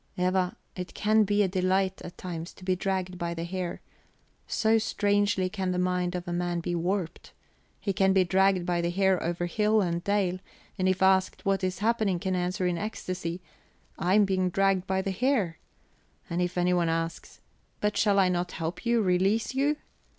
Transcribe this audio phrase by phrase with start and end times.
[0.17, 3.81] "Eva, it can be a delight at times to be dragged by the hair.
[4.47, 7.33] So strangely can the mind of a man be warped.
[7.79, 10.39] He can be dragged by the hair over hill and dale,
[10.75, 13.43] and if asked what is happening, can answer in ecstasy:
[13.99, 15.59] 'I am being dragged by the hair!'
[16.31, 17.39] And if anyone asks:
[17.79, 19.75] 'But shall I not help you, release you?'